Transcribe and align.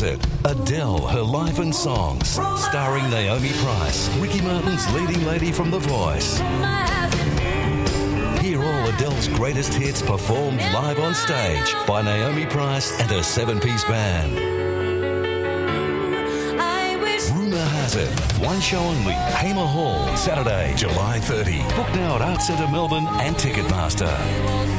It, 0.00 0.26
Adele, 0.46 1.06
her 1.08 1.20
life 1.20 1.58
and 1.58 1.72
songs, 1.72 2.26
starring 2.30 3.10
Naomi 3.10 3.52
Price, 3.52 4.08
Ricky 4.16 4.40
Martin's 4.40 4.90
leading 4.94 5.22
lady 5.26 5.52
from 5.52 5.70
The 5.70 5.78
Voice. 5.80 6.38
Hear 8.40 8.64
all 8.64 8.88
Adele's 8.88 9.28
greatest 9.28 9.74
hits 9.74 10.00
performed 10.00 10.60
live 10.72 10.98
on 10.98 11.14
stage 11.14 11.74
by 11.86 12.00
Naomi 12.00 12.46
Price 12.46 12.98
and 13.00 13.10
her 13.10 13.22
seven-piece 13.22 13.84
band. 13.84 14.38
Rumour 17.30 17.56
has 17.58 17.94
it, 17.94 18.10
one 18.44 18.60
show 18.60 18.80
only, 18.80 19.12
Hamer 19.12 19.66
Hall, 19.66 20.16
Saturday, 20.16 20.74
July 20.74 21.20
30. 21.20 21.58
Book 21.76 21.94
now 21.94 22.16
at 22.16 22.22
Arts 22.22 22.46
Centre 22.46 22.66
Melbourne 22.72 23.06
and 23.20 23.36
Ticketmaster. 23.36 24.71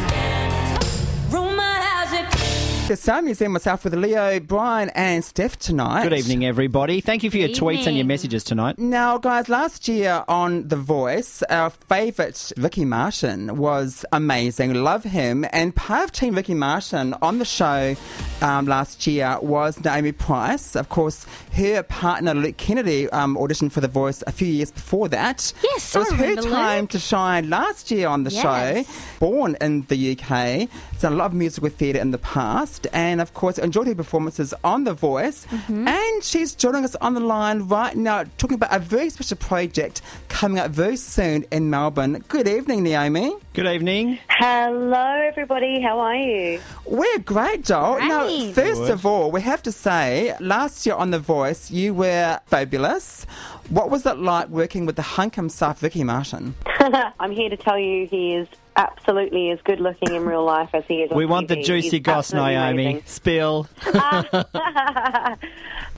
The 2.93 2.97
Sound 2.97 3.25
Museum 3.25 3.53
myself 3.53 3.83
with 3.85 3.95
Leo, 3.95 4.39
Brian, 4.39 4.89
and 4.89 5.25
Steph 5.25 5.57
tonight. 5.57 6.03
Good 6.03 6.13
evening, 6.13 6.45
everybody. 6.45 7.01
Thank 7.01 7.23
you 7.23 7.31
for 7.31 7.37
your 7.37 7.49
tweets 7.49 7.87
and 7.87 7.95
your 7.97 8.05
messages 8.05 8.43
tonight. 8.43 8.77
Now, 8.77 9.17
guys, 9.17 9.49
last 9.49 9.87
year 9.87 10.23
on 10.27 10.67
The 10.67 10.75
Voice, 10.75 11.41
our 11.49 11.71
favourite 11.71 12.51
Ricky 12.55 12.85
Martin 12.85 13.57
was 13.57 14.05
amazing. 14.11 14.75
Love 14.75 15.05
him. 15.05 15.43
And 15.51 15.75
part 15.75 16.03
of 16.03 16.11
Team 16.11 16.35
Ricky 16.35 16.53
Martin 16.53 17.15
on 17.19 17.39
the 17.39 17.45
show 17.45 17.95
um, 18.43 18.67
last 18.67 19.07
year 19.07 19.39
was 19.41 19.83
Naomi 19.83 20.11
Price. 20.11 20.75
Of 20.75 20.89
course, 20.89 21.25
her 21.53 21.81
partner 21.81 22.35
Luke 22.35 22.57
Kennedy 22.57 23.09
um, 23.09 23.35
auditioned 23.37 23.71
for 23.71 23.81
The 23.81 23.87
Voice 23.87 24.23
a 24.27 24.31
few 24.31 24.47
years 24.47 24.69
before 24.69 25.07
that. 25.07 25.51
Yes, 25.63 25.95
it 25.95 25.97
was 25.97 26.11
I 26.11 26.15
her 26.17 26.35
time 26.35 26.81
Luke. 26.81 26.89
to 26.91 26.99
shine 26.99 27.49
last 27.49 27.89
year 27.89 28.07
on 28.07 28.23
the 28.23 28.29
Yes. 28.29 28.85
show. 28.85 28.93
Born 29.19 29.57
in 29.61 29.81
the 29.87 30.11
UK, 30.11 30.69
done 30.99 31.13
a 31.13 31.15
lot 31.15 31.25
of 31.27 31.33
musical 31.33 31.69
theatre 31.69 31.99
in 31.99 32.11
the 32.11 32.17
past, 32.19 32.82
and 32.93 33.21
of 33.21 33.33
course 33.33 33.57
enjoyed 33.57 33.87
her 33.87 33.95
performances 33.95 34.53
on 34.63 34.83
The 34.83 34.93
Voice. 34.93 35.45
Mm-hmm. 35.45 35.87
And 35.87 36.23
she's 36.23 36.55
joining 36.55 36.83
us 36.83 36.95
on 36.95 37.13
the 37.13 37.19
line 37.19 37.63
right 37.63 37.95
now, 37.95 38.25
talking 38.37 38.55
about 38.55 38.73
a 38.73 38.79
very 38.79 39.09
special 39.09 39.37
project 39.37 40.01
coming 40.27 40.59
up 40.59 40.71
very 40.71 40.97
soon 40.97 41.45
in 41.51 41.69
Melbourne. 41.69 42.23
Good 42.27 42.47
evening, 42.47 42.83
Naomi. 42.83 43.35
Good 43.53 43.67
evening. 43.67 44.19
Hello, 44.27 45.21
everybody. 45.27 45.81
How 45.81 45.99
are 45.99 46.15
you? 46.15 46.59
We're 46.85 47.19
great, 47.19 47.65
doll. 47.65 47.99
Now, 47.99 48.27
first 48.51 48.81
Good. 48.81 48.91
of 48.91 49.05
all, 49.05 49.31
we 49.31 49.41
have 49.41 49.61
to 49.63 49.71
say, 49.71 50.35
last 50.39 50.85
year 50.85 50.95
on 50.95 51.11
The 51.11 51.19
Voice, 51.19 51.71
you 51.71 51.93
were 51.93 52.39
fabulous. 52.47 53.25
What 53.69 53.89
was 53.89 54.05
it 54.05 54.17
like 54.17 54.49
working 54.49 54.85
with 54.85 54.95
the 54.95 55.01
hunk 55.01 55.35
himself, 55.35 55.81
Ricky 55.81 56.03
Martin? 56.03 56.55
I'm 57.19 57.31
here 57.31 57.49
to 57.49 57.57
tell 57.57 57.77
you 57.77 58.07
he 58.07 58.33
is 58.33 58.47
absolutely 58.75 59.51
as 59.51 59.59
good 59.63 59.79
looking 59.79 60.13
in 60.13 60.25
real 60.25 60.43
life 60.43 60.69
as 60.73 60.83
he 60.87 60.95
is 61.01 61.11
on 61.11 61.15
the 61.15 61.17
We 61.17 61.25
want 61.25 61.47
the 61.47 61.61
juicy 61.61 61.89
He's 61.89 61.99
goss, 62.01 62.33
Naomi. 62.33 62.83
amazing. 62.85 63.03
Spill. 63.05 63.67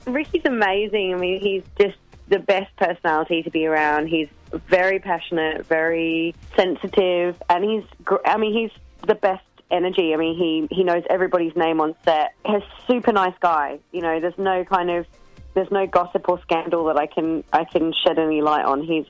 Ricky's 0.06 0.44
amazing. 0.44 1.14
I 1.14 1.18
mean, 1.18 1.40
he's 1.40 1.62
just 1.78 1.96
the 2.28 2.38
best 2.38 2.74
personality 2.76 3.42
to 3.42 3.50
be 3.50 3.66
around. 3.66 4.08
He's 4.08 4.28
very 4.68 4.98
passionate, 4.98 5.66
very 5.66 6.34
sensitive, 6.54 7.40
and 7.48 7.64
he's, 7.64 7.84
gr- 8.04 8.16
I 8.24 8.36
mean, 8.36 8.54
he's 8.54 8.70
the 9.06 9.14
best 9.14 9.44
energy. 9.70 10.14
I 10.14 10.16
mean, 10.16 10.36
he, 10.36 10.68
he 10.74 10.84
knows 10.84 11.02
everybody's 11.10 11.56
name 11.56 11.80
on 11.80 11.94
set. 12.04 12.34
He's 12.44 12.56
a 12.62 12.86
super 12.86 13.12
nice 13.12 13.34
guy. 13.40 13.78
You 13.92 14.02
know, 14.02 14.20
there's 14.20 14.38
no 14.38 14.64
kind 14.64 14.90
of, 14.90 15.06
there's 15.54 15.70
no 15.70 15.86
gossip 15.86 16.28
or 16.28 16.40
scandal 16.42 16.84
that 16.86 16.96
I 16.96 17.06
can, 17.06 17.42
I 17.52 17.64
can 17.64 17.92
shed 18.04 18.18
any 18.18 18.42
light 18.42 18.64
on. 18.64 18.82
He's, 18.82 19.06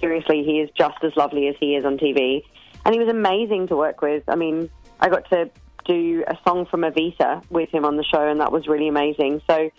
seriously, 0.00 0.42
he 0.44 0.60
is 0.60 0.70
just 0.76 1.02
as 1.02 1.12
lovely 1.16 1.48
as 1.48 1.56
he 1.60 1.74
is 1.76 1.84
on 1.84 1.98
TV. 1.98 2.44
And 2.84 2.94
he 2.94 3.00
was 3.00 3.08
amazing 3.08 3.68
to 3.68 3.76
work 3.76 4.00
with. 4.00 4.24
I 4.28 4.36
mean, 4.36 4.70
I 5.00 5.08
got 5.08 5.28
to 5.30 5.50
do 5.84 6.24
a 6.26 6.36
song 6.46 6.66
from 6.66 6.82
Evita 6.82 7.42
with 7.50 7.70
him 7.70 7.84
on 7.84 7.96
the 7.96 8.04
show, 8.04 8.26
and 8.26 8.40
that 8.40 8.52
was 8.52 8.66
really 8.66 8.88
amazing. 8.88 9.42
So 9.48 9.70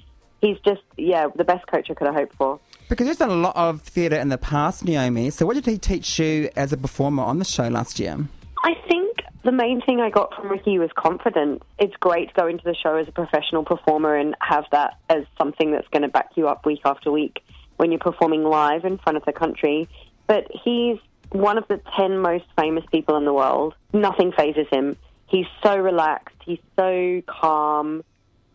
he's 0.41 0.57
just, 0.59 0.81
yeah, 0.97 1.27
the 1.35 1.43
best 1.43 1.65
coach 1.67 1.89
I 1.89 1.93
could 1.93 2.07
have 2.07 2.15
hoped 2.15 2.35
for. 2.35 2.59
Because 2.89 3.07
you've 3.07 3.17
done 3.17 3.29
a 3.29 3.35
lot 3.35 3.55
of 3.55 3.81
theatre 3.81 4.17
in 4.17 4.29
the 4.29 4.37
past, 4.37 4.83
Naomi. 4.83 5.29
So, 5.29 5.45
what 5.45 5.53
did 5.53 5.65
he 5.65 5.77
teach 5.77 6.19
you 6.19 6.49
as 6.55 6.73
a 6.73 6.77
performer 6.77 7.23
on 7.23 7.39
the 7.39 7.45
show 7.45 7.67
last 7.69 7.99
year? 7.99 8.17
I 8.63 8.73
think 8.87 9.19
the 9.43 9.51
main 9.51 9.81
thing 9.81 10.01
I 10.01 10.09
got 10.09 10.35
from 10.35 10.49
Ricky 10.49 10.77
was 10.77 10.89
confidence. 10.95 11.63
It's 11.79 11.95
great 11.95 12.29
to 12.29 12.33
go 12.33 12.47
into 12.47 12.63
the 12.63 12.75
show 12.75 12.97
as 12.97 13.07
a 13.07 13.11
professional 13.11 13.63
performer 13.63 14.15
and 14.15 14.35
have 14.41 14.65
that 14.71 14.97
as 15.09 15.23
something 15.37 15.71
that's 15.71 15.87
going 15.87 16.03
to 16.03 16.09
back 16.09 16.31
you 16.35 16.47
up 16.47 16.65
week 16.65 16.81
after 16.83 17.11
week 17.11 17.41
when 17.77 17.91
you're 17.91 17.99
performing 17.99 18.43
live 18.43 18.85
in 18.85 18.97
front 18.97 19.17
of 19.17 19.25
the 19.25 19.33
country. 19.33 19.89
But 20.31 20.47
he's 20.63 20.97
one 21.33 21.57
of 21.57 21.67
the 21.67 21.81
10 21.97 22.19
most 22.19 22.45
famous 22.57 22.85
people 22.89 23.17
in 23.17 23.25
the 23.25 23.33
world. 23.33 23.75
Nothing 23.91 24.31
phases 24.31 24.65
him. 24.71 24.95
He's 25.27 25.45
so 25.61 25.75
relaxed, 25.75 26.37
he's 26.45 26.61
so 26.77 27.21
calm. 27.27 28.01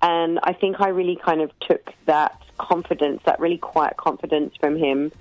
And 0.01 0.39
I 0.43 0.55
think 0.55 0.81
I 0.81 0.89
really 0.89 1.17
kind 1.23 1.43
of 1.43 1.51
took 1.61 1.93
that 2.07 2.41
confidence, 2.57 3.21
that 3.27 3.41
really 3.41 3.59
quiet 3.59 3.99
confidence 3.99 4.55
from 4.59 4.79
him 4.79 5.13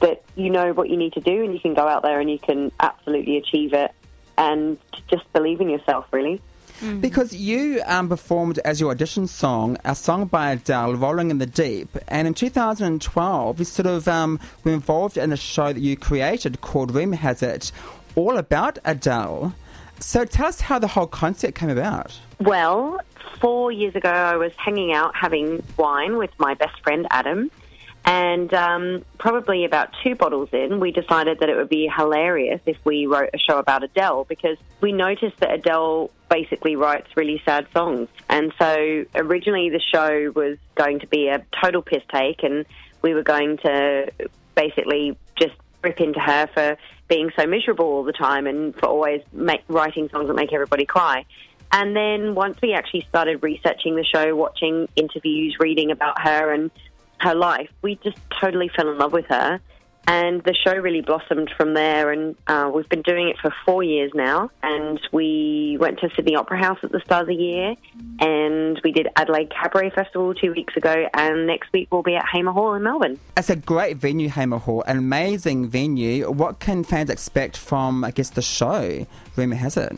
that 0.00 0.22
you 0.36 0.50
know 0.50 0.74
what 0.74 0.90
you 0.90 0.98
need 0.98 1.14
to 1.14 1.22
do 1.22 1.44
and 1.44 1.54
you 1.54 1.60
can 1.60 1.72
go 1.72 1.88
out 1.88 2.02
there 2.02 2.20
and 2.20 2.30
you 2.30 2.38
can 2.38 2.70
absolutely 2.78 3.38
achieve 3.38 3.72
it 3.72 3.92
and 4.36 4.76
just 5.08 5.32
believe 5.32 5.62
in 5.62 5.70
yourself, 5.70 6.04
really. 6.12 6.42
Because 7.00 7.32
you 7.32 7.82
um, 7.86 8.08
performed 8.08 8.58
as 8.64 8.80
your 8.80 8.90
audition 8.90 9.26
song 9.26 9.76
a 9.84 9.94
song 9.94 10.26
by 10.26 10.50
Adele, 10.50 10.94
Rolling 10.94 11.30
in 11.30 11.38
the 11.38 11.46
Deep. 11.46 11.96
And 12.08 12.26
in 12.26 12.34
2012, 12.34 13.58
you 13.58 13.64
sort 13.64 13.86
of 13.86 14.08
um, 14.08 14.40
were 14.64 14.72
involved 14.72 15.16
in 15.16 15.32
a 15.32 15.36
show 15.36 15.72
that 15.72 15.80
you 15.80 15.96
created 15.96 16.60
called 16.60 16.92
Rumour 16.92 17.16
Has 17.16 17.42
It, 17.42 17.70
all 18.16 18.36
about 18.36 18.78
Adele. 18.84 19.54
So 20.00 20.24
tell 20.24 20.46
us 20.46 20.62
how 20.62 20.80
the 20.80 20.88
whole 20.88 21.06
concept 21.06 21.56
came 21.56 21.70
about. 21.70 22.18
Well, 22.40 22.98
four 23.40 23.70
years 23.70 23.94
ago, 23.94 24.10
I 24.10 24.36
was 24.36 24.52
hanging 24.56 24.92
out 24.92 25.14
having 25.14 25.62
wine 25.76 26.16
with 26.16 26.30
my 26.38 26.54
best 26.54 26.80
friend 26.82 27.06
Adam. 27.10 27.50
And 28.04 28.52
um, 28.52 29.04
probably 29.18 29.64
about 29.64 29.90
two 30.02 30.16
bottles 30.16 30.48
in, 30.52 30.80
we 30.80 30.90
decided 30.90 31.38
that 31.38 31.48
it 31.48 31.56
would 31.56 31.68
be 31.68 31.88
hilarious 31.94 32.60
if 32.66 32.76
we 32.84 33.06
wrote 33.06 33.30
a 33.32 33.38
show 33.38 33.58
about 33.58 33.84
Adele 33.84 34.24
because 34.24 34.58
we 34.80 34.92
noticed 34.92 35.38
that 35.38 35.52
Adele 35.52 36.10
basically 36.28 36.74
writes 36.74 37.06
really 37.16 37.40
sad 37.44 37.66
songs. 37.72 38.08
And 38.28 38.52
so 38.58 39.04
originally 39.14 39.70
the 39.70 39.80
show 39.80 40.32
was 40.34 40.58
going 40.74 41.00
to 41.00 41.06
be 41.06 41.28
a 41.28 41.44
total 41.62 41.82
piss 41.82 42.02
take, 42.12 42.42
and 42.42 42.66
we 43.02 43.14
were 43.14 43.22
going 43.22 43.58
to 43.58 44.10
basically 44.56 45.16
just 45.36 45.54
rip 45.82 46.00
into 46.00 46.18
her 46.18 46.48
for 46.52 46.76
being 47.08 47.30
so 47.38 47.46
miserable 47.46 47.86
all 47.86 48.04
the 48.04 48.12
time 48.12 48.46
and 48.46 48.74
for 48.74 48.86
always 48.86 49.22
make, 49.32 49.62
writing 49.68 50.08
songs 50.08 50.26
that 50.26 50.34
make 50.34 50.52
everybody 50.52 50.86
cry. 50.86 51.24
And 51.70 51.96
then 51.96 52.34
once 52.34 52.58
we 52.62 52.74
actually 52.74 53.06
started 53.08 53.42
researching 53.42 53.96
the 53.96 54.04
show, 54.04 54.34
watching 54.36 54.88
interviews, 54.96 55.56
reading 55.58 55.90
about 55.90 56.20
her 56.20 56.52
and 56.52 56.70
her 57.22 57.34
life, 57.34 57.70
we 57.82 57.96
just 57.96 58.18
totally 58.40 58.68
fell 58.68 58.88
in 58.88 58.98
love 58.98 59.12
with 59.12 59.26
her. 59.26 59.60
And 60.06 60.42
the 60.42 60.54
show 60.54 60.74
really 60.74 61.00
blossomed 61.00 61.50
from 61.56 61.74
there. 61.74 62.10
And 62.10 62.34
uh, 62.46 62.70
we've 62.74 62.88
been 62.88 63.02
doing 63.02 63.28
it 63.28 63.36
for 63.40 63.54
four 63.64 63.82
years 63.82 64.10
now. 64.14 64.50
And 64.62 65.00
we 65.12 65.76
went 65.80 66.00
to 66.00 66.10
Sydney 66.16 66.34
Opera 66.34 66.58
House 66.58 66.78
at 66.82 66.90
the 66.90 67.00
start 67.00 67.22
of 67.22 67.28
the 67.28 67.34
year. 67.34 67.76
And 68.20 68.80
we 68.82 68.92
did 68.92 69.08
Adelaide 69.16 69.50
Cabaret 69.50 69.90
Festival 69.90 70.34
two 70.34 70.52
weeks 70.52 70.76
ago. 70.76 71.06
And 71.14 71.46
next 71.46 71.72
week 71.72 71.88
we'll 71.90 72.02
be 72.02 72.16
at 72.16 72.24
Hamer 72.32 72.52
Hall 72.52 72.74
in 72.74 72.82
Melbourne. 72.82 73.18
It's 73.36 73.50
a 73.50 73.56
great 73.56 73.96
venue, 73.96 74.28
Hamer 74.28 74.58
Hall, 74.58 74.82
an 74.86 74.98
amazing 74.98 75.68
venue. 75.68 76.30
What 76.30 76.58
can 76.58 76.82
fans 76.84 77.08
expect 77.10 77.56
from, 77.56 78.04
I 78.04 78.10
guess, 78.10 78.30
the 78.30 78.42
show? 78.42 79.06
Rumour 79.36 79.56
has 79.56 79.76
it. 79.76 79.92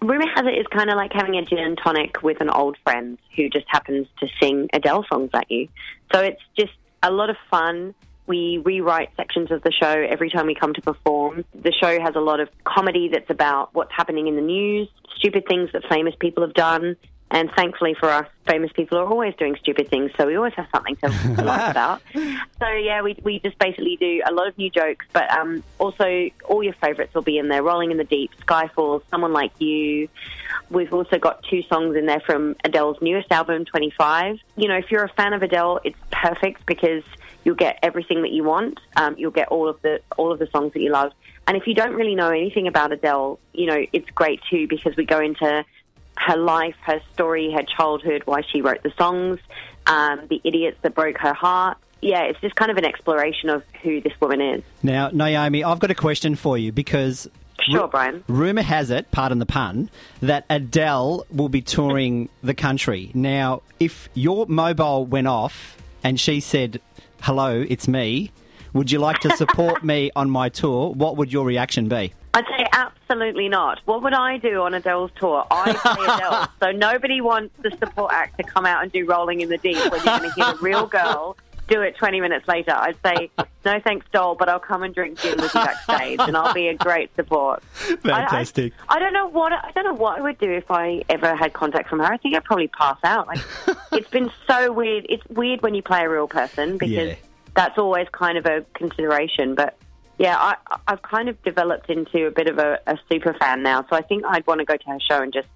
Rumour 0.00 0.28
has 0.34 0.46
it 0.46 0.56
is 0.56 0.66
kind 0.70 0.88
of 0.88 0.96
like 0.96 1.12
having 1.12 1.36
a 1.36 1.44
gin 1.44 1.58
and 1.58 1.78
tonic 1.82 2.22
with 2.22 2.40
an 2.40 2.48
old 2.48 2.76
friend 2.84 3.18
who 3.36 3.48
just 3.48 3.66
happens 3.68 4.06
to 4.20 4.28
sing 4.40 4.68
Adele 4.72 5.04
songs 5.10 5.30
at 5.34 5.50
you. 5.50 5.68
So 6.12 6.20
it's 6.20 6.40
just 6.56 6.72
a 7.02 7.10
lot 7.10 7.30
of 7.30 7.36
fun. 7.50 7.94
We 8.28 8.58
rewrite 8.58 9.08
sections 9.16 9.50
of 9.50 9.62
the 9.62 9.72
show 9.72 9.88
every 9.88 10.28
time 10.28 10.46
we 10.46 10.54
come 10.54 10.74
to 10.74 10.82
perform. 10.82 11.46
The 11.54 11.72
show 11.72 11.98
has 11.98 12.14
a 12.14 12.20
lot 12.20 12.40
of 12.40 12.50
comedy 12.62 13.08
that's 13.08 13.30
about 13.30 13.74
what's 13.74 13.90
happening 13.96 14.28
in 14.28 14.36
the 14.36 14.42
news, 14.42 14.86
stupid 15.16 15.46
things 15.48 15.70
that 15.72 15.82
famous 15.88 16.14
people 16.20 16.44
have 16.44 16.52
done, 16.52 16.94
And 17.30 17.50
thankfully 17.52 17.94
for 17.94 18.08
us, 18.08 18.26
famous 18.46 18.72
people 18.72 18.96
are 18.98 19.06
always 19.06 19.34
doing 19.36 19.56
stupid 19.56 19.88
things, 19.88 20.10
so 20.16 20.26
we 20.26 20.36
always 20.36 20.54
have 20.54 20.66
something 20.74 20.96
to 20.96 21.08
laugh 21.42 21.70
about. 21.70 22.00
So 22.14 22.68
yeah, 22.68 23.02
we 23.02 23.16
we 23.22 23.38
just 23.40 23.58
basically 23.58 23.96
do 23.96 24.22
a 24.26 24.32
lot 24.32 24.48
of 24.48 24.56
new 24.56 24.70
jokes, 24.70 25.04
but 25.12 25.30
um, 25.30 25.62
also 25.78 26.30
all 26.46 26.62
your 26.62 26.72
favourites 26.74 27.14
will 27.14 27.22
be 27.22 27.38
in 27.38 27.48
there. 27.48 27.62
Rolling 27.62 27.90
in 27.90 27.98
the 27.98 28.04
Deep, 28.04 28.30
Skyfall, 28.46 29.02
Someone 29.10 29.32
Like 29.34 29.52
You. 29.60 30.08
We've 30.70 30.92
also 30.92 31.18
got 31.18 31.42
two 31.44 31.62
songs 31.64 31.96
in 31.96 32.06
there 32.06 32.20
from 32.20 32.56
Adele's 32.64 32.98
newest 33.02 33.30
album, 33.30 33.64
25. 33.66 34.38
You 34.56 34.68
know, 34.68 34.76
if 34.76 34.90
you're 34.90 35.04
a 35.04 35.08
fan 35.08 35.32
of 35.32 35.42
Adele, 35.42 35.80
it's 35.84 35.98
perfect 36.10 36.64
because 36.66 37.02
you'll 37.44 37.56
get 37.56 37.78
everything 37.82 38.22
that 38.22 38.32
you 38.32 38.44
want. 38.44 38.78
Um, 38.96 39.14
you'll 39.18 39.30
get 39.30 39.48
all 39.48 39.68
of 39.68 39.80
the 39.82 40.00
all 40.16 40.32
of 40.32 40.38
the 40.38 40.46
songs 40.48 40.72
that 40.72 40.80
you 40.80 40.90
love. 40.90 41.12
And 41.46 41.56
if 41.56 41.66
you 41.66 41.74
don't 41.74 41.94
really 41.94 42.14
know 42.14 42.30
anything 42.30 42.68
about 42.68 42.92
Adele, 42.92 43.38
you 43.54 43.66
know, 43.66 43.86
it's 43.92 44.08
great 44.10 44.40
too 44.50 44.66
because 44.68 44.96
we 44.96 45.04
go 45.04 45.20
into 45.20 45.64
her 46.18 46.36
life, 46.36 46.74
her 46.82 47.00
story, 47.14 47.52
her 47.52 47.62
childhood, 47.62 48.22
why 48.24 48.42
she 48.42 48.60
wrote 48.62 48.82
the 48.82 48.92
songs, 48.98 49.38
um, 49.86 50.22
the 50.28 50.40
idiots 50.44 50.78
that 50.82 50.94
broke 50.94 51.18
her 51.18 51.32
heart. 51.32 51.78
Yeah, 52.00 52.22
it's 52.22 52.40
just 52.40 52.54
kind 52.54 52.70
of 52.70 52.76
an 52.76 52.84
exploration 52.84 53.48
of 53.48 53.64
who 53.82 54.00
this 54.00 54.12
woman 54.20 54.40
is. 54.40 54.62
Now, 54.82 55.10
Naomi, 55.12 55.64
I've 55.64 55.80
got 55.80 55.90
a 55.90 55.96
question 55.96 56.36
for 56.36 56.56
you 56.56 56.70
because 56.70 57.28
Sure, 57.60 57.88
Brian. 57.88 58.24
Rumour 58.28 58.62
has 58.62 58.90
it, 58.90 59.10
pardon 59.10 59.38
the 59.38 59.46
pun, 59.46 59.90
that 60.20 60.44
Adele 60.48 61.26
will 61.30 61.48
be 61.48 61.60
touring 61.60 62.28
the 62.42 62.54
country. 62.54 63.10
Now, 63.14 63.62
if 63.80 64.08
your 64.14 64.46
mobile 64.46 65.04
went 65.04 65.26
off 65.26 65.76
and 66.02 66.18
she 66.18 66.40
said, 66.40 66.80
hello, 67.20 67.64
it's 67.68 67.88
me, 67.88 68.30
would 68.72 68.90
you 68.90 68.98
like 68.98 69.18
to 69.20 69.36
support 69.36 69.84
me 69.84 70.10
on 70.14 70.30
my 70.30 70.48
tour? 70.48 70.92
What 70.92 71.16
would 71.16 71.32
your 71.32 71.44
reaction 71.44 71.88
be? 71.88 72.12
I'd 72.34 72.44
say 72.46 72.66
absolutely 72.72 73.48
not. 73.48 73.80
What 73.84 74.02
would 74.02 74.14
I 74.14 74.38
do 74.38 74.62
on 74.62 74.74
Adele's 74.74 75.10
tour? 75.18 75.46
I 75.50 75.72
play 75.72 76.04
Adele, 76.04 76.48
so 76.60 76.72
nobody 76.72 77.20
wants 77.20 77.54
the 77.62 77.70
support 77.78 78.12
act 78.12 78.36
to 78.38 78.44
come 78.44 78.66
out 78.66 78.82
and 78.82 78.92
do 78.92 79.06
Rolling 79.06 79.40
in 79.40 79.48
the 79.48 79.58
Deep 79.58 79.78
when 79.90 80.04
you're 80.04 80.18
going 80.18 80.30
to 80.30 80.34
hear 80.34 80.54
a 80.54 80.56
real 80.56 80.86
girl 80.86 81.36
do 81.68 81.82
it 81.82 81.96
20 81.96 82.20
minutes 82.20 82.48
later. 82.48 82.72
I'd 82.72 82.96
say, 83.04 83.30
no 83.64 83.78
thanks, 83.80 84.06
doll, 84.12 84.34
but 84.34 84.48
I'll 84.48 84.58
come 84.58 84.82
and 84.82 84.94
drink 84.94 85.20
gin 85.20 85.36
with 85.36 85.54
you 85.54 85.60
backstage, 85.60 86.18
and 86.20 86.36
I'll 86.36 86.54
be 86.54 86.68
a 86.68 86.74
great 86.74 87.14
support. 87.14 87.62
Fantastic. 87.64 88.72
I, 88.88 88.94
I, 88.94 88.96
I, 88.96 88.98
don't 88.98 89.12
know 89.12 89.28
what 89.28 89.52
I 89.52 89.70
don't 89.74 89.84
know 89.84 89.94
what 89.94 90.18
I 90.18 90.22
would 90.22 90.38
do 90.38 90.50
if 90.50 90.70
I 90.70 91.04
ever 91.08 91.36
had 91.36 91.52
contact 91.52 91.88
from 91.88 92.00
her. 92.00 92.06
I 92.06 92.16
think 92.16 92.34
I'd 92.34 92.44
probably 92.44 92.68
pass 92.68 92.98
out. 93.04 93.26
Like, 93.26 93.40
it's 93.92 94.10
been 94.10 94.30
so 94.46 94.72
weird. 94.72 95.06
It's 95.08 95.24
weird 95.28 95.62
when 95.62 95.74
you 95.74 95.82
play 95.82 96.04
a 96.04 96.08
real 96.08 96.26
person 96.26 96.78
because 96.78 96.90
Yeah. 96.90 97.14
that's 97.54 97.78
always 97.78 98.08
kind 98.10 98.38
of 98.38 98.46
a 98.46 98.64
consideration, 98.74 99.54
but 99.54 99.76
yeah, 100.18 100.36
I, 100.36 100.56
I've 100.88 101.02
kind 101.02 101.28
of 101.28 101.40
developed 101.42 101.88
into 101.88 102.26
a 102.26 102.30
bit 102.30 102.48
of 102.48 102.58
a, 102.58 102.80
a 102.86 102.98
super 103.10 103.34
fan 103.34 103.62
now. 103.62 103.86
So 103.88 103.96
I 103.96 104.02
think 104.02 104.24
I'd 104.26 104.46
want 104.46 104.58
to 104.58 104.64
go 104.64 104.76
to 104.76 104.84
her 104.90 104.98
show 105.00 105.22
and 105.22 105.32
just 105.32 105.48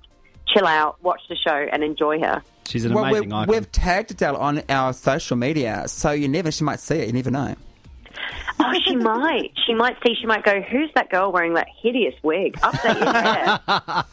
chill 0.46 0.66
out, 0.66 1.02
watch 1.02 1.20
the 1.28 1.36
show, 1.36 1.66
and 1.72 1.82
enjoy 1.82 2.20
her. 2.20 2.42
She's 2.66 2.84
an 2.84 2.94
well, 2.94 3.04
amazing 3.04 3.24
we've, 3.24 3.32
icon. 3.32 3.48
we've 3.48 3.72
tagged 3.72 4.12
Adele 4.12 4.36
on 4.36 4.62
our 4.68 4.92
social 4.92 5.36
media, 5.36 5.84
so 5.88 6.12
you 6.12 6.28
never, 6.28 6.52
she 6.52 6.64
might 6.64 6.80
see 6.80 6.96
it. 6.96 7.08
You 7.08 7.12
never 7.12 7.30
know. 7.30 7.56
Oh, 8.60 8.72
she 8.84 8.94
might. 9.10 9.52
She 9.66 9.72
might 9.74 9.96
see. 10.04 10.14
She 10.14 10.26
might 10.26 10.44
go. 10.44 10.60
Who's 10.60 10.90
that 10.94 11.08
girl 11.10 11.32
wearing 11.32 11.54
that 11.54 11.66
hideous 11.80 12.14
wig? 12.22 12.54
Update 12.60 13.00
your 13.00 13.12
hair. 13.12 13.60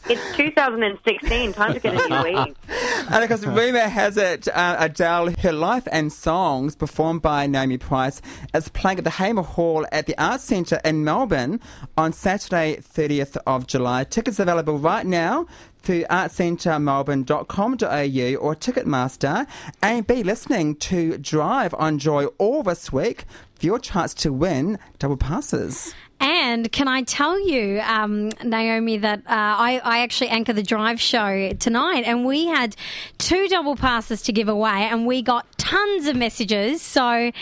It's 0.08 0.36
2016. 0.36 1.52
Time 1.52 1.74
to 1.74 1.80
get 1.80 1.94
a 1.94 2.08
new 2.08 2.22
wig. 2.22 2.56
And 3.12 3.22
because 3.22 3.44
rumour 3.44 3.88
has 3.88 4.16
it, 4.16 4.46
uh, 4.46 4.76
Adele, 4.78 5.32
her 5.40 5.50
life 5.52 5.88
and 5.90 6.12
songs 6.12 6.76
performed 6.76 7.22
by 7.22 7.44
Naomi 7.48 7.76
Price, 7.76 8.22
is 8.54 8.68
playing 8.68 8.98
at 8.98 9.04
the 9.04 9.10
Hamer 9.10 9.42
Hall 9.42 9.84
at 9.90 10.06
the 10.06 10.16
Arts 10.16 10.44
Centre 10.44 10.80
in 10.84 11.02
Melbourne 11.02 11.58
on 11.96 12.12
Saturday, 12.12 12.76
30th 12.76 13.36
of 13.48 13.66
July. 13.66 14.04
Tickets 14.04 14.38
available 14.38 14.78
right 14.78 15.04
now 15.04 15.46
through 15.82 16.04
artscentremelbourne.com.au 16.04 18.34
or 18.36 18.54
Ticketmaster. 18.54 19.44
And 19.82 20.06
be 20.06 20.22
listening 20.22 20.76
to 20.76 21.18
Drive 21.18 21.74
on 21.74 21.98
Joy 21.98 22.26
all 22.38 22.62
this 22.62 22.92
week 22.92 23.24
for 23.60 23.66
your 23.66 23.78
chance 23.78 24.14
to 24.14 24.32
win 24.32 24.78
double 24.98 25.18
passes. 25.18 25.94
And 26.18 26.70
can 26.70 26.86
I 26.86 27.02
tell 27.02 27.40
you, 27.48 27.80
um, 27.80 28.30
Naomi, 28.44 28.98
that 28.98 29.20
uh, 29.20 29.22
I, 29.28 29.80
I 29.82 29.98
actually 30.00 30.28
anchor 30.28 30.52
the 30.52 30.62
drive 30.62 31.00
show 31.00 31.50
tonight, 31.52 32.04
and 32.04 32.26
we 32.26 32.46
had 32.46 32.76
two 33.16 33.48
double 33.48 33.74
passes 33.74 34.20
to 34.22 34.32
give 34.32 34.48
away, 34.48 34.84
and 34.90 35.06
we 35.06 35.22
got 35.22 35.46
tons 35.56 36.06
of 36.06 36.16
messages. 36.16 36.82
So 36.82 37.32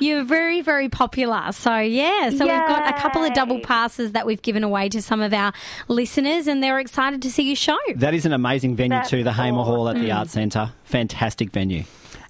you're 0.00 0.24
very, 0.24 0.60
very 0.60 0.90
popular. 0.90 1.50
So 1.52 1.78
yeah, 1.78 2.28
so 2.28 2.40
we've 2.40 2.66
got 2.66 2.94
a 2.94 3.00
couple 3.00 3.24
of 3.24 3.32
double 3.32 3.60
passes 3.60 4.12
that 4.12 4.26
we've 4.26 4.42
given 4.42 4.64
away 4.64 4.90
to 4.90 5.00
some 5.00 5.22
of 5.22 5.32
our 5.32 5.54
listeners, 5.88 6.46
and 6.46 6.62
they're 6.62 6.78
excited 6.78 7.22
to 7.22 7.30
see 7.30 7.44
your 7.44 7.56
show. 7.56 7.78
that 7.96 8.12
is 8.12 8.26
an 8.26 8.34
amazing 8.34 8.76
venue 8.76 8.98
That's 8.98 9.08
too, 9.10 9.24
the 9.24 9.32
Hamer 9.32 9.62
Hall 9.62 9.88
at 9.88 9.96
the 9.96 10.10
awesome. 10.10 10.18
Arts 10.18 10.32
Centre. 10.32 10.72
Fantastic 10.84 11.52
venue. 11.52 11.84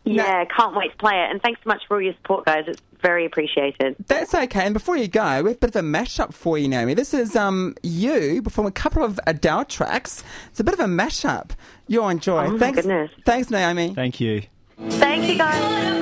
Yeah, 0.04 0.44
can't 0.44 0.76
wait 0.76 0.92
to 0.92 0.96
play 0.98 1.14
it. 1.14 1.32
And 1.32 1.42
thanks 1.42 1.60
so 1.64 1.68
much 1.68 1.82
for 1.88 1.96
all 1.96 2.00
your 2.00 2.14
support, 2.14 2.44
guys. 2.44 2.64
It's 2.68 2.80
very 3.06 3.24
appreciated. 3.24 3.94
That's 4.08 4.34
okay. 4.34 4.64
And 4.64 4.74
before 4.74 4.96
you 4.96 5.06
go, 5.06 5.42
we 5.42 5.50
have 5.50 5.56
a 5.56 5.58
bit 5.58 5.70
of 5.70 5.76
a 5.76 5.86
mashup 5.86 6.34
for 6.34 6.58
you, 6.58 6.66
Naomi. 6.66 6.94
This 6.94 7.14
is 7.14 7.36
um 7.36 7.76
you 7.82 8.42
perform 8.42 8.66
a 8.66 8.72
couple 8.72 9.04
of 9.04 9.20
Adele 9.26 9.64
tracks. 9.66 10.24
It's 10.50 10.58
a 10.58 10.64
bit 10.64 10.74
of 10.74 10.80
a 10.80 10.86
mashup. 10.86 11.50
You'll 11.86 12.08
enjoy. 12.08 12.46
Oh, 12.46 12.50
my 12.52 12.58
thanks, 12.58 12.78
goodness. 12.78 13.10
thanks, 13.24 13.48
Naomi. 13.48 13.94
Thank 13.94 14.20
you. 14.20 14.42
Thank 14.78 15.28
you, 15.28 15.38
guys. 15.38 15.95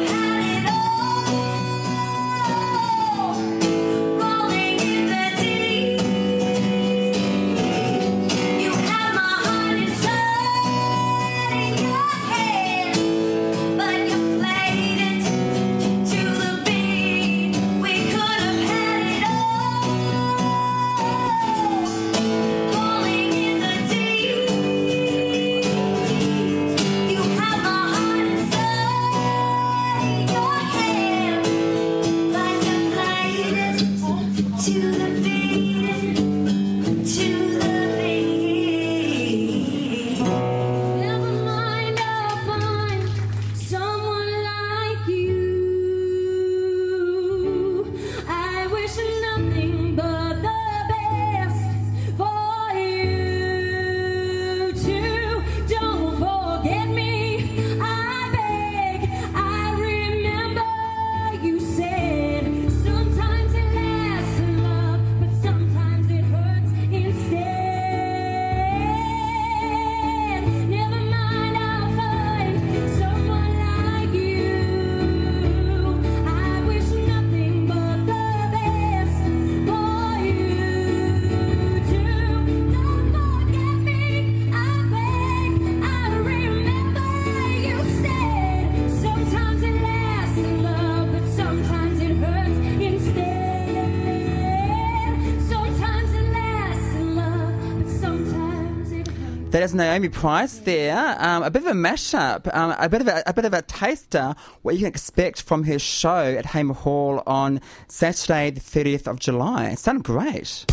That 99.55 99.63
is 99.63 99.73
Naomi 99.73 100.09
Price 100.09 100.59
there. 100.59 101.17
Um, 101.21 101.45
a 101.45 101.51
bit 101.51 101.63
of 101.63 101.69
a 101.69 101.75
mashup, 101.75 102.53
um, 102.53 102.75
a 102.77 102.89
bit 102.89 103.03
of 103.03 103.07
a, 103.07 103.23
a 103.25 103.33
bit 103.33 103.45
of 103.45 103.55
a 103.55 103.63
taster 103.63 104.35
what 104.63 104.75
you 104.75 104.81
can 104.81 104.89
expect 104.89 105.43
from 105.43 105.63
her 105.63 105.79
show 105.79 106.35
at 106.37 106.47
Hamer 106.47 106.75
Hall 106.75 107.23
on 107.25 107.61
Saturday, 107.87 108.51
the 108.51 108.61
30th 108.61 109.07
of 109.07 109.21
July. 109.21 109.67
It 109.67 109.79
sounded 109.79 110.03
great. 110.03 110.65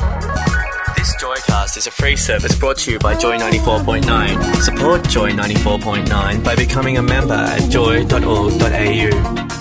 This 0.95 1.15
Joycast 1.21 1.77
is 1.77 1.85
a 1.85 1.91
free 1.91 2.15
service 2.15 2.57
brought 2.57 2.79
to 2.79 2.93
you 2.93 2.97
by 2.97 3.13
Joy 3.15 3.37
94.9. 3.37 4.55
Support 4.63 5.07
Joy 5.09 5.29
94.9 5.29 6.43
by 6.43 6.55
becoming 6.55 6.97
a 6.97 7.03
member 7.03 7.35
at 7.35 7.69
joy.org.au. 7.69 9.60